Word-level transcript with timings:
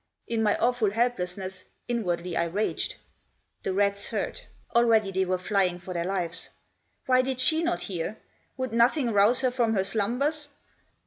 In 0.25 0.41
my 0.41 0.57
awful 0.57 0.89
helplessness 0.89 1.63
inwardly 1.87 2.35
I 2.35 2.45
raged. 2.45 2.95
The 3.61 3.71
rats 3.71 4.07
heard; 4.07 4.41
already 4.73 5.11
they 5.11 5.25
were 5.25 5.37
flying 5.37 5.77
for 5.77 5.93
their 5.93 6.05
lives. 6.05 6.49
Why 7.05 7.21
did 7.21 7.39
she 7.39 7.61
not 7.61 7.83
hear? 7.83 8.17
Would 8.57 8.73
nothing 8.73 9.11
rouse 9.13 9.41
her 9.41 9.51
from 9.51 9.75
her 9.75 9.83
slumbers 9.83 10.49